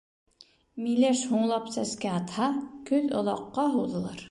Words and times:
Миләш 0.85 1.21
һуңлап 1.33 1.69
сәскә 1.77 2.15
атһа, 2.21 2.49
көҙ 2.91 3.09
оҙаҡҡа 3.23 3.71
һуҙылыр. 3.79 4.17